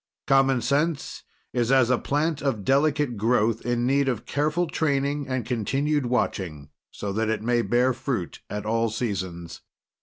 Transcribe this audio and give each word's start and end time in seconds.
Common 0.25 0.63
Sense 0.63 1.21
is 1.53 1.71
as 1.71 1.91
a 1.91 1.99
plant 1.99 2.41
of 2.41 2.63
delicate 2.65 3.17
growth, 3.17 3.63
in 3.63 3.85
need 3.85 4.07
of 4.09 4.25
careful 4.25 4.65
training 4.65 5.27
and 5.27 5.45
continued 5.45 6.07
watching 6.07 6.69
so 6.89 7.13
that 7.13 7.29
it 7.29 7.43
may 7.43 7.61
bear 7.61 7.93
fruit 7.93 8.41
at 8.49 8.65
all 8.65 8.89
seasons. 8.89 9.61